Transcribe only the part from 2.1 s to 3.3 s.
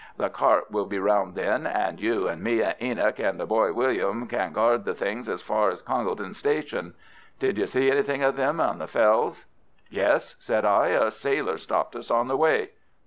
and me and Enoch